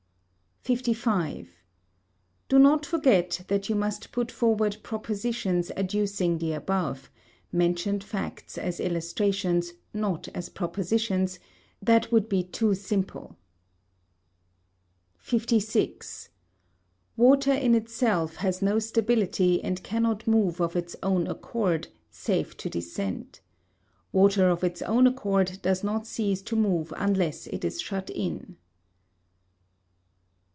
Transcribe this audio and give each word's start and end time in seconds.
55. 0.63 1.49
Do 2.47 2.59
not 2.59 2.85
forget 2.85 3.41
that 3.47 3.67
you 3.67 3.73
must 3.73 4.11
put 4.11 4.31
forward 4.31 4.77
propositions 4.83 5.71
adducing 5.75 6.37
the 6.37 6.53
above 6.53 7.09
mentioned 7.51 8.03
facts 8.03 8.59
as 8.59 8.79
illustrations, 8.79 9.73
not 9.91 10.27
as 10.35 10.49
propositions, 10.49 11.39
that 11.81 12.11
would 12.11 12.29
be 12.29 12.43
too 12.43 12.75
simple. 12.75 13.37
56. 15.17 16.29
Water 17.17 17.53
in 17.53 17.73
itself 17.73 18.35
has 18.35 18.61
no 18.61 18.77
stability 18.77 19.63
and 19.63 19.81
cannot 19.81 20.27
move 20.27 20.61
of 20.61 20.75
its 20.75 20.95
own 21.01 21.25
accord, 21.25 21.87
save 22.11 22.55
to 22.57 22.69
descend. 22.69 23.39
Water 24.11 24.47
of 24.47 24.63
its 24.63 24.83
own 24.83 25.07
accord 25.07 25.57
does 25.63 25.83
not 25.83 26.05
cease 26.05 26.43
to 26.43 26.55
move 26.55 26.93
unless 26.97 27.47
it 27.47 27.65
is 27.65 27.81
shut 27.81 28.11
in. 28.11 28.57
57. 28.57 28.57